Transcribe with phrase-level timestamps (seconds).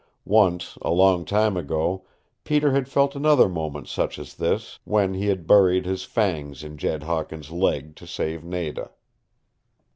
[0.25, 2.03] Once, a long time ago,
[2.43, 6.75] Peter had felt another moment such as this when he had buried his fangs in
[6.75, 8.89] Jed Hawkins' leg to save Nada.